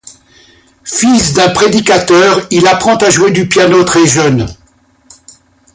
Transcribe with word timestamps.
Fils 0.83 1.33
d'un 1.35 1.51
prédicateur, 1.51 2.39
il 2.49 2.65
apprend 2.65 2.95
à 2.97 3.11
jouer 3.11 3.29
du 3.29 3.47
piano 3.47 3.83
très 3.83 4.07
jeune. 4.07 4.47